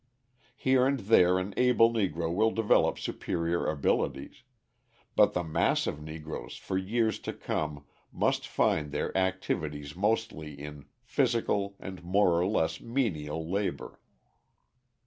Here 0.55 0.87
and 0.87 0.99
there 1.01 1.37
an 1.37 1.53
able 1.57 1.93
Negro 1.93 2.33
will 2.33 2.49
develop 2.49 2.97
superior 2.97 3.67
abilities; 3.67 4.41
but 5.15 5.33
the 5.33 5.43
mass 5.43 5.85
of 5.85 6.01
Negroes 6.01 6.55
for 6.57 6.75
years 6.75 7.19
to 7.19 7.31
come 7.33 7.85
must 8.11 8.47
find 8.47 8.91
their 8.91 9.15
activities 9.15 9.95
mostly 9.95 10.55
in 10.59 10.85
physical 11.03 11.75
and 11.79 12.03
more 12.03 12.31
or 12.41 12.47
less 12.47 12.79
menial 12.81 13.47
labour. 13.47 13.99